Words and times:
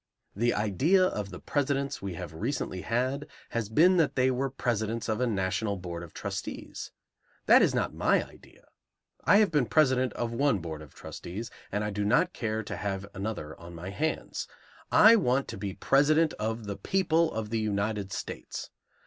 The 0.35 0.55
idea 0.55 1.05
of 1.05 1.29
the 1.29 1.39
Presidents 1.39 2.01
we 2.01 2.15
have 2.15 2.33
recently 2.33 2.81
had 2.81 3.27
has 3.49 3.69
been 3.69 3.97
that 3.97 4.15
they 4.15 4.31
were 4.31 4.49
Presidents 4.49 5.07
of 5.07 5.21
a 5.21 5.27
National 5.27 5.77
Board 5.77 6.01
of 6.01 6.11
Trustees. 6.11 6.91
That 7.45 7.61
is 7.61 7.75
not 7.75 7.93
my 7.93 8.27
idea. 8.27 8.65
I 9.25 9.37
have 9.37 9.51
been 9.51 9.67
president 9.67 10.13
of 10.13 10.31
one 10.33 10.57
board 10.57 10.81
of 10.81 10.95
trustees, 10.95 11.51
and 11.71 11.83
I 11.83 11.91
do 11.91 12.03
not 12.03 12.33
care 12.33 12.63
to 12.63 12.77
have 12.77 13.05
another 13.13 13.55
on 13.59 13.75
my 13.75 13.91
hands. 13.91 14.47
I 14.91 15.17
want 15.17 15.47
to 15.49 15.55
be 15.59 15.75
President 15.75 16.33
of 16.39 16.65
the 16.65 16.77
people 16.77 17.31
of 17.31 17.51
the 17.51 17.59
United 17.59 18.11
States. 18.11 18.71